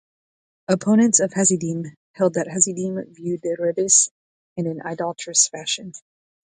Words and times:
Opponents 0.67 1.19
of 1.19 1.33
Hasidim 1.33 1.95
held 2.13 2.33
that 2.33 2.47
Hasidim 2.47 3.13
viewed 3.13 3.43
their 3.43 3.55
rebbes 3.59 4.09
in 4.57 4.65
an 4.65 4.81
idolatrous 4.83 5.47
fashion. 5.47 5.93